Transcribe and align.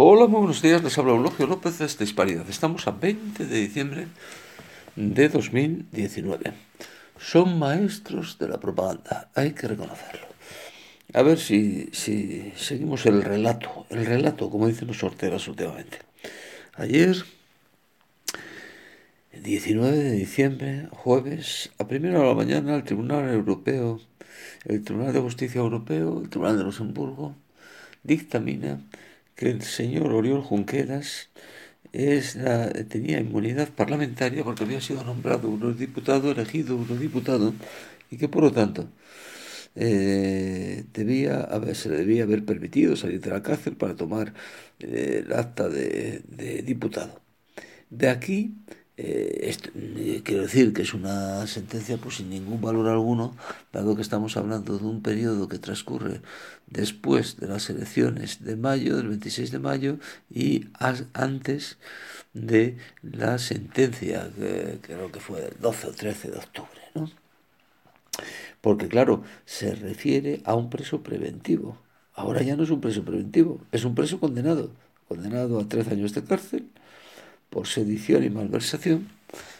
Hola, 0.00 0.28
muy 0.28 0.38
buenos 0.38 0.62
días, 0.62 0.84
les 0.84 0.96
habla 0.96 1.10
Eulogio 1.10 1.48
López 1.48 1.76
de 1.76 2.04
Hispanidad. 2.04 2.48
Estamos 2.48 2.86
a 2.86 2.92
20 2.92 3.46
de 3.46 3.58
diciembre 3.58 4.06
de 4.94 5.28
2019. 5.28 6.52
Son 7.18 7.58
maestros 7.58 8.38
de 8.38 8.46
la 8.46 8.60
propaganda, 8.60 9.28
hay 9.34 9.54
que 9.54 9.66
reconocerlo. 9.66 10.28
A 11.14 11.22
ver 11.22 11.40
si, 11.40 11.88
si 11.90 12.52
seguimos 12.54 13.06
el 13.06 13.24
relato, 13.24 13.86
el 13.90 14.06
relato, 14.06 14.50
como 14.50 14.68
dicen 14.68 14.86
los 14.86 14.98
sorteros 14.98 15.48
últimamente. 15.48 15.98
Ayer, 16.74 17.16
19 19.32 19.96
de 19.96 20.12
diciembre, 20.12 20.86
jueves, 20.92 21.72
a 21.76 21.88
primera 21.88 22.20
de 22.20 22.24
la 22.24 22.34
mañana, 22.34 22.76
el 22.76 22.84
Tribunal 22.84 23.28
Europeo, 23.30 24.00
el 24.64 24.84
Tribunal 24.84 25.12
de 25.12 25.18
Justicia 25.18 25.60
Europeo, 25.60 26.20
el 26.22 26.30
Tribunal 26.30 26.56
de 26.56 26.62
Luxemburgo, 26.62 27.34
dictamina 28.04 28.80
que 29.38 29.50
el 29.50 29.62
señor 29.62 30.12
Oriol 30.12 30.42
Junqueras 30.42 31.30
tenía 32.88 33.20
inmunidad 33.20 33.68
parlamentaria 33.70 34.44
porque 34.44 34.64
había 34.64 34.80
sido 34.80 35.04
nombrado 35.04 35.48
eurodiputado, 35.48 36.32
elegido 36.32 36.76
eurodiputado, 36.76 37.54
y 38.10 38.16
que 38.18 38.28
por 38.28 38.42
lo 38.44 38.52
tanto 38.52 38.88
eh, 39.76 40.84
debía 40.92 41.48
se 41.74 41.88
le 41.90 41.98
debía 41.98 42.24
haber 42.24 42.44
permitido 42.44 42.96
salir 42.96 43.20
de 43.20 43.30
la 43.30 43.42
cárcel 43.42 43.76
para 43.76 43.94
tomar 43.96 44.34
eh, 44.80 45.24
el 45.24 45.32
acta 45.32 45.68
de 45.68 46.22
diputado. 46.64 47.20
De 47.90 48.08
aquí 48.08 48.54
eh, 49.00 49.54
eh, 49.76 50.22
quiero 50.24 50.42
decir 50.42 50.72
que 50.72 50.82
es 50.82 50.92
una 50.92 51.46
sentencia 51.46 51.98
pues 51.98 52.16
sin 52.16 52.30
ningún 52.30 52.60
valor 52.60 52.88
alguno, 52.88 53.36
dado 53.72 53.94
que 53.94 54.02
estamos 54.02 54.36
hablando 54.36 54.76
de 54.76 54.84
un 54.84 55.02
periodo 55.02 55.46
que 55.46 55.60
transcurre 55.60 56.20
después 56.66 57.36
de 57.36 57.46
las 57.46 57.70
elecciones 57.70 58.44
de 58.44 58.56
mayo, 58.56 58.96
del 58.96 59.06
26 59.06 59.52
de 59.52 59.58
mayo, 59.60 59.98
y 60.28 60.66
antes 61.14 61.78
de 62.32 62.76
la 63.02 63.38
sentencia, 63.38 64.30
que 64.36 64.80
creo 64.82 65.12
que 65.12 65.20
fue 65.20 65.46
el 65.46 65.60
12 65.60 65.86
o 65.86 65.92
13 65.92 66.30
de 66.32 66.38
octubre, 66.38 66.80
¿no? 66.96 67.08
Porque 68.60 68.88
claro, 68.88 69.22
se 69.44 69.76
refiere 69.76 70.42
a 70.44 70.56
un 70.56 70.70
preso 70.70 71.04
preventivo. 71.04 71.78
Ahora 72.14 72.42
ya 72.42 72.56
no 72.56 72.64
es 72.64 72.70
un 72.70 72.80
preso 72.80 73.04
preventivo, 73.04 73.60
es 73.70 73.84
un 73.84 73.94
preso 73.94 74.18
condenado, 74.18 74.72
condenado 75.06 75.60
a 75.60 75.68
13 75.68 75.92
años 75.92 76.14
de 76.14 76.24
cárcel 76.24 76.68
por 77.50 77.66
sedición 77.66 78.24
y 78.24 78.30
malversación 78.30 79.08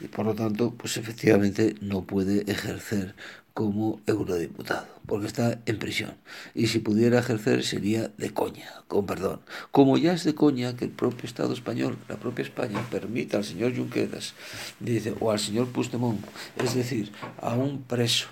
y 0.00 0.08
por 0.08 0.26
lo 0.26 0.34
tanto 0.34 0.72
pues 0.72 0.96
efectivamente 0.96 1.74
no 1.80 2.02
puede 2.02 2.50
ejercer 2.50 3.14
como 3.52 4.00
eurodiputado 4.06 4.86
porque 5.06 5.26
está 5.26 5.60
en 5.66 5.78
prisión. 5.78 6.14
Y 6.54 6.68
si 6.68 6.78
pudiera 6.78 7.18
ejercer 7.18 7.64
sería 7.64 8.08
de 8.16 8.32
coña 8.32 8.70
con 8.86 9.06
perdón. 9.06 9.40
Como 9.72 9.98
ya 9.98 10.12
es 10.12 10.22
de 10.24 10.36
coña 10.36 10.76
que 10.76 10.84
el 10.84 10.92
propio 10.92 11.26
Estado 11.26 11.52
español 11.52 11.98
la 12.08 12.16
propia 12.16 12.44
España 12.44 12.80
permita 12.90 13.38
al 13.38 13.44
señor 13.44 13.76
Junqueras 13.76 14.34
dice 14.78 15.14
o 15.18 15.30
al 15.30 15.40
señor 15.40 15.66
Puigdemont 15.68 16.24
es 16.56 16.74
decir 16.74 17.10
a 17.38 17.54
un 17.54 17.82
preso 17.82 18.28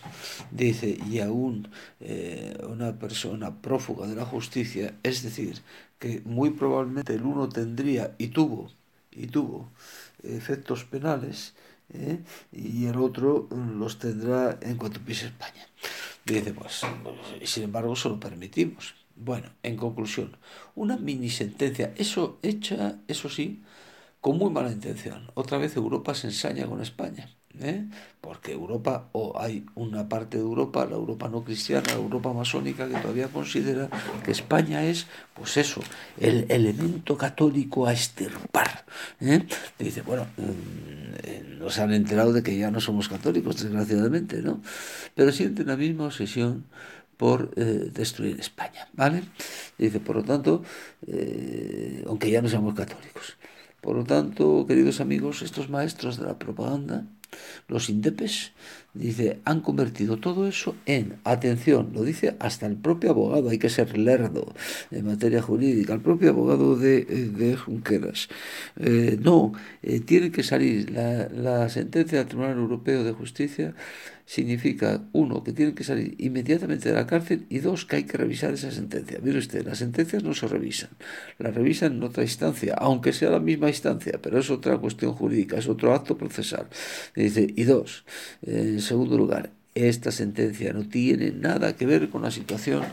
dice 0.52 0.98
y 1.10 1.18
a 1.18 1.30
un, 1.30 1.68
eh, 2.00 2.56
una 2.68 2.98
persona 2.98 3.60
prófuga 3.60 4.06
de 4.06 4.14
la 4.14 4.24
justicia 4.24 4.94
es 5.02 5.22
decir 5.22 5.60
que 5.98 6.22
muy 6.24 6.50
probablemente 6.50 7.14
el 7.14 7.22
uno 7.22 7.48
tendría 7.48 8.14
y 8.18 8.28
tuvo 8.28 8.70
y 9.18 9.26
tuvo 9.26 9.70
efectos 10.22 10.84
penales 10.84 11.54
¿eh? 11.92 12.20
y 12.52 12.86
el 12.86 12.96
otro 12.98 13.48
los 13.50 13.98
tendrá 13.98 14.58
en 14.62 14.76
cuanto 14.76 15.00
pise 15.00 15.26
España. 15.26 15.66
Dice, 16.24 16.52
pues, 16.52 16.82
sin 17.44 17.64
embargo, 17.64 17.96
se 17.96 18.08
lo 18.08 18.20
permitimos. 18.20 18.94
Bueno, 19.16 19.48
en 19.62 19.76
conclusión, 19.76 20.36
una 20.74 20.96
mini 20.96 21.30
sentencia, 21.30 21.92
eso 21.96 22.38
hecha, 22.42 22.98
eso 23.08 23.28
sí, 23.28 23.64
con 24.20 24.38
muy 24.38 24.50
mala 24.50 24.70
intención. 24.70 25.30
Otra 25.34 25.58
vez 25.58 25.76
Europa 25.76 26.14
se 26.14 26.28
ensaña 26.28 26.66
con 26.66 26.80
España. 26.82 27.28
¿Eh? 27.60 27.84
porque 28.20 28.52
Europa, 28.52 29.08
o 29.12 29.38
hay 29.40 29.64
una 29.74 30.08
parte 30.08 30.36
de 30.36 30.42
Europa, 30.42 30.86
la 30.86 30.96
Europa 30.96 31.28
no 31.28 31.44
cristiana, 31.44 31.86
la 31.88 31.94
Europa 31.94 32.32
masónica, 32.32 32.88
que 32.88 32.96
todavía 32.96 33.28
considera 33.28 33.88
que 34.24 34.30
España 34.30 34.84
es, 34.84 35.06
pues 35.34 35.56
eso, 35.56 35.80
el 36.18 36.46
elemento 36.48 37.16
católico 37.16 37.86
a 37.86 37.92
estirpar. 37.92 38.84
¿eh? 39.20 39.46
Dice, 39.78 40.02
bueno, 40.02 40.26
mm, 40.36 41.58
nos 41.58 41.78
han 41.78 41.92
enterado 41.92 42.32
de 42.32 42.42
que 42.42 42.56
ya 42.56 42.70
no 42.70 42.80
somos 42.80 43.08
católicos, 43.08 43.62
desgraciadamente, 43.62 44.42
¿no? 44.42 44.60
Pero 45.14 45.32
sienten 45.32 45.66
la 45.66 45.76
misma 45.76 46.06
obsesión 46.06 46.64
por 47.16 47.50
eh, 47.56 47.90
destruir 47.92 48.38
España, 48.38 48.88
¿vale? 48.92 49.22
Dice, 49.76 50.00
por 50.00 50.16
lo 50.16 50.24
tanto, 50.24 50.62
aunque 52.06 52.30
ya 52.30 52.42
no 52.42 52.48
seamos 52.48 52.74
católicos. 52.74 53.36
Por 53.80 53.96
lo 53.96 54.04
tanto, 54.04 54.66
queridos 54.66 55.00
amigos, 55.00 55.42
estos 55.42 55.70
maestros 55.70 56.18
de 56.18 56.26
la 56.26 56.38
propaganda, 56.38 57.04
los 57.68 57.90
indepes, 57.90 58.52
dice, 58.94 59.40
han 59.44 59.60
convertido 59.60 60.16
todo 60.16 60.48
eso 60.48 60.74
en, 60.86 61.18
atención, 61.24 61.90
lo 61.94 62.02
dice 62.02 62.36
hasta 62.40 62.66
el 62.66 62.76
propio 62.76 63.10
abogado, 63.10 63.50
hay 63.50 63.58
que 63.58 63.68
ser 63.68 63.96
lerdo 63.96 64.54
en 64.90 65.06
materia 65.06 65.42
jurídica, 65.42 65.94
el 65.94 66.00
propio 66.00 66.30
abogado 66.30 66.76
de, 66.76 67.04
de 67.04 67.56
Junqueras. 67.56 68.28
Eh, 68.76 69.18
no, 69.20 69.52
eh, 69.82 70.00
tiene 70.00 70.30
que 70.30 70.42
salir 70.42 70.90
la, 70.90 71.28
la 71.28 71.68
sentencia 71.68 72.18
del 72.18 72.28
Tribunal 72.28 72.58
Europeo 72.58 73.04
de 73.04 73.12
Justicia 73.12 73.74
significa, 74.28 75.00
uno, 75.12 75.42
que 75.42 75.54
tienen 75.54 75.74
que 75.74 75.84
salir 75.84 76.14
inmediatamente 76.18 76.90
de 76.90 76.94
la 76.94 77.06
cárcel 77.06 77.46
y 77.48 77.60
dos, 77.60 77.86
que 77.86 77.96
hay 77.96 78.04
que 78.04 78.18
revisar 78.18 78.52
esa 78.52 78.70
sentencia. 78.70 79.18
Mire 79.22 79.38
usted, 79.38 79.64
las 79.64 79.78
sentencias 79.78 80.22
no 80.22 80.34
se 80.34 80.46
revisan, 80.46 80.90
las 81.38 81.54
revisan 81.54 81.94
en 81.94 82.02
otra 82.02 82.24
instancia, 82.24 82.74
aunque 82.74 83.14
sea 83.14 83.30
la 83.30 83.40
misma 83.40 83.68
instancia, 83.68 84.20
pero 84.22 84.38
es 84.38 84.50
otra 84.50 84.76
cuestión 84.76 85.14
jurídica, 85.14 85.56
es 85.56 85.66
otro 85.66 85.94
acto 85.94 86.18
procesal. 86.18 86.66
Dice, 87.22 87.52
y 87.56 87.64
dos, 87.64 88.04
en 88.42 88.80
segundo 88.80 89.16
lugar, 89.16 89.50
esta 89.74 90.12
sentencia 90.12 90.72
no 90.72 90.88
tiene 90.88 91.32
nada 91.32 91.74
que 91.74 91.84
ver 91.84 92.10
con 92.10 92.22
la 92.22 92.30
situación 92.30 92.84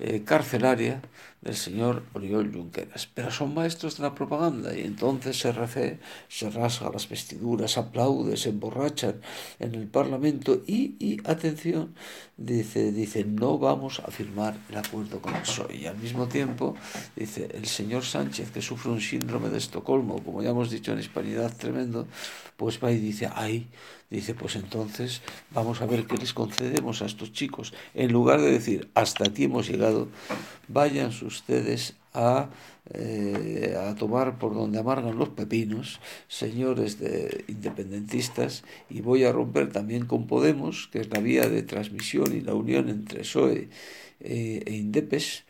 eh, 0.00 0.22
carcelaria 0.24 1.00
del 1.42 1.56
señor 1.56 2.04
Oriol 2.14 2.52
Junqueras. 2.52 3.08
Pero 3.12 3.30
son 3.30 3.52
maestros 3.52 3.96
de 3.96 4.04
la 4.04 4.14
propaganda 4.14 4.76
y 4.76 4.82
entonces 4.82 5.38
se, 5.38 5.52
refe, 5.52 5.98
se 6.28 6.50
rasga 6.50 6.90
las 6.90 7.08
vestiduras, 7.08 7.76
aplaude, 7.76 8.36
se 8.36 8.50
emborrachan 8.50 9.20
en 9.58 9.74
el 9.74 9.88
Parlamento 9.88 10.62
y, 10.66 10.94
y, 10.98 11.20
atención, 11.28 11.94
dice, 12.36 12.92
dice, 12.92 13.24
no 13.24 13.58
vamos 13.58 14.00
a 14.00 14.10
firmar 14.10 14.56
el 14.70 14.78
acuerdo 14.78 15.20
con 15.20 15.34
el 15.34 15.42
PSOE. 15.42 15.76
Y 15.76 15.86
al 15.86 15.98
mismo 15.98 16.28
tiempo, 16.28 16.76
dice, 17.16 17.48
el 17.52 17.66
señor 17.66 18.04
Sánchez, 18.04 18.50
que 18.52 18.62
sufre 18.62 18.92
un 18.92 19.00
síndrome 19.00 19.48
de 19.48 19.58
Estocolmo, 19.58 20.22
como 20.22 20.42
ya 20.42 20.50
hemos 20.50 20.70
dicho 20.70 20.92
en 20.92 21.00
Hispanidad 21.00 21.56
tremendo, 21.56 22.06
pues 22.56 22.78
va 22.82 22.92
y 22.92 22.98
dice, 22.98 23.28
ay, 23.34 23.66
dice, 24.10 24.34
pues 24.34 24.56
entonces 24.56 25.22
vamos 25.50 25.80
a 25.80 25.86
ver 25.86 26.06
qué 26.06 26.16
les 26.16 26.32
concedemos 26.32 27.02
a 27.02 27.06
estos 27.06 27.32
chicos. 27.32 27.72
En 27.94 28.12
lugar 28.12 28.40
de 28.40 28.52
decir, 28.52 28.90
hasta 28.94 29.24
aquí 29.24 29.44
hemos 29.44 29.68
llegado, 29.68 30.08
vayan 30.68 31.12
sus 31.12 31.31
ustedes 31.32 31.96
a, 32.14 32.50
eh, 32.92 33.74
a 33.78 33.94
tomar 33.94 34.38
por 34.38 34.54
donde 34.54 34.78
amargan 34.78 35.18
los 35.18 35.30
pepinos, 35.30 36.00
señores 36.28 36.98
de 36.98 37.44
independentistas, 37.48 38.64
y 38.90 39.00
voy 39.00 39.24
a 39.24 39.32
romper 39.32 39.72
también 39.72 40.06
con 40.06 40.26
Podemos, 40.26 40.88
que 40.92 41.00
es 41.00 41.08
la 41.10 41.20
vía 41.20 41.48
de 41.48 41.62
transmisión 41.62 42.36
y 42.36 42.40
la 42.40 42.54
unión 42.54 42.88
entre 42.88 43.20
PSOE 43.20 43.68
eh, 44.20 44.62
e 44.66 44.72
Indepes, 44.76 45.44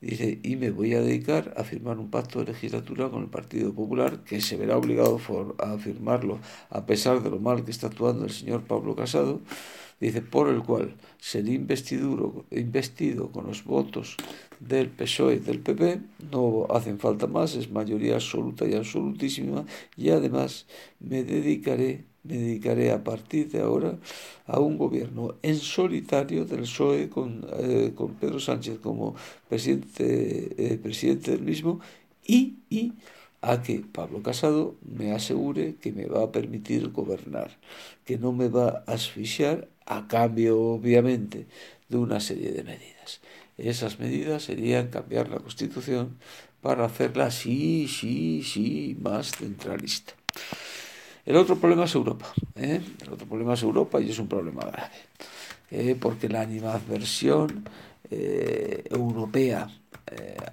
dice, 0.00 0.38
y 0.42 0.56
me 0.56 0.70
voy 0.70 0.94
a 0.94 1.00
dedicar 1.00 1.54
a 1.56 1.64
firmar 1.64 1.98
un 1.98 2.10
pacto 2.10 2.40
de 2.40 2.52
legislatura 2.52 3.10
con 3.10 3.22
el 3.22 3.28
Partido 3.28 3.72
Popular, 3.72 4.22
que 4.24 4.40
se 4.40 4.56
verá 4.56 4.76
obligado 4.76 5.20
a 5.58 5.78
firmarlo 5.78 6.38
a 6.70 6.86
pesar 6.86 7.22
de 7.22 7.30
lo 7.30 7.40
mal 7.40 7.64
que 7.64 7.70
está 7.70 7.88
actuando 7.88 8.24
el 8.24 8.30
señor 8.30 8.64
Pablo 8.64 8.94
Casado, 8.94 9.40
dice, 10.00 10.22
por 10.22 10.48
el 10.48 10.62
cual 10.62 10.96
ser 11.18 11.48
investido, 11.48 12.44
investido 12.50 13.30
con 13.30 13.46
los 13.46 13.64
votos 13.64 14.16
del 14.60 14.88
PSOE 14.88 15.36
y 15.36 15.38
del 15.38 15.60
PP, 15.60 16.00
no 16.30 16.66
hacen 16.70 16.98
falta 16.98 17.26
más, 17.26 17.54
es 17.54 17.70
mayoría 17.70 18.14
absoluta 18.14 18.66
y 18.66 18.74
absolutísima, 18.74 19.64
y 19.96 20.10
además 20.10 20.66
me 21.00 21.24
dedicaré, 21.24 22.04
me 22.22 22.36
dedicaré 22.38 22.92
a 22.92 23.02
partir 23.02 23.50
de 23.50 23.60
ahora 23.60 23.98
a 24.46 24.60
un 24.60 24.78
gobierno 24.78 25.36
en 25.42 25.56
solitario 25.56 26.44
del 26.44 26.60
PSOE 26.60 27.08
con, 27.08 27.46
eh, 27.58 27.92
con 27.94 28.14
Pedro 28.14 28.40
Sánchez 28.40 28.78
como 28.78 29.14
presidente, 29.48 30.54
eh, 30.56 30.78
presidente 30.78 31.32
del 31.32 31.42
mismo 31.42 31.80
y, 32.26 32.58
y 32.70 32.92
a 33.44 33.62
que 33.62 33.80
Pablo 33.80 34.22
Casado 34.22 34.74
me 34.80 35.12
asegure 35.12 35.76
que 35.76 35.92
me 35.92 36.06
va 36.06 36.24
a 36.24 36.32
permitir 36.32 36.88
gobernar, 36.90 37.50
que 38.06 38.16
no 38.16 38.32
me 38.32 38.48
va 38.48 38.84
a 38.86 38.92
asfixiar 38.94 39.68
a 39.84 40.08
cambio, 40.08 40.58
obviamente, 40.58 41.46
de 41.90 41.96
una 41.98 42.20
serie 42.20 42.52
de 42.52 42.64
medidas. 42.64 43.20
Esas 43.58 44.00
medidas 44.00 44.44
serían 44.44 44.88
cambiar 44.88 45.28
la 45.28 45.40
Constitución 45.40 46.16
para 46.62 46.86
hacerla 46.86 47.30
sí, 47.30 47.86
sí, 47.86 48.42
sí, 48.42 48.96
más 49.00 49.32
centralista. 49.32 50.14
El 51.26 51.36
otro 51.36 51.56
problema 51.56 51.84
es 51.84 51.94
Europa. 51.94 52.32
¿eh? 52.56 52.80
El 53.02 53.12
otro 53.12 53.26
problema 53.26 53.54
es 53.54 53.62
Europa 53.62 54.00
y 54.00 54.10
es 54.10 54.18
un 54.18 54.28
problema 54.28 54.62
grave. 54.62 54.96
¿eh? 55.70 55.96
porque 56.00 56.30
la 56.30 56.40
animadversión 56.40 57.68
eh, 58.10 58.84
europea 58.90 59.68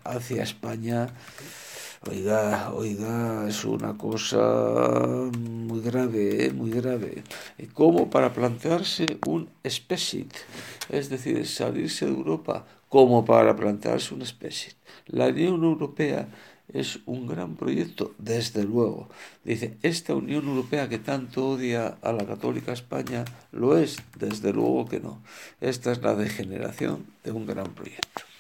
hacia 0.04 0.44
España 0.44 1.08
Oiga, 2.10 2.72
oiga, 2.74 3.48
es 3.48 3.64
una 3.64 3.96
cosa 3.96 5.30
muy 5.38 5.82
grave, 5.82 6.48
¿eh? 6.48 6.52
muy 6.52 6.72
grave. 6.72 7.24
Como 7.76 8.10
para 8.10 8.34
plantearse 8.34 9.06
un 9.28 9.48
SPECIT, 9.64 10.34
es 10.90 11.10
decir, 11.12 11.46
salirse 11.46 12.08
de 12.08 12.14
Europa, 12.14 12.66
como 12.90 13.24
para 13.24 13.56
plantearse 13.56 14.16
un 14.16 14.26
SPECIT. 14.26 14.74
La 15.10 15.28
Unión 15.28 15.64
Europea 15.64 16.28
es 16.74 17.00
un 17.06 17.28
gran 17.28 17.56
proyecto, 17.56 18.16
desde 18.18 18.64
luego. 18.64 19.08
Dice, 19.44 19.78
esta 19.84 20.16
Unión 20.16 20.48
Europea 20.48 20.90
que 20.90 20.98
tanto 20.98 21.50
odia 21.50 22.00
a 22.02 22.12
la 22.14 22.26
católica 22.26 22.74
España, 22.74 23.26
¿lo 23.52 23.78
es? 23.78 23.98
Desde 24.18 24.52
luego 24.54 24.88
que 24.88 25.00
no. 25.00 25.22
Esta 25.60 25.92
es 25.92 26.02
la 26.02 26.16
degeneración 26.16 27.06
de 27.24 27.32
un 27.32 27.46
gran 27.46 27.76
proyecto. 27.76 28.31